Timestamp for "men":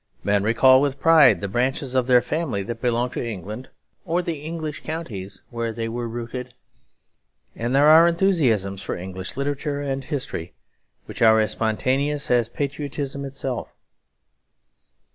0.23-0.41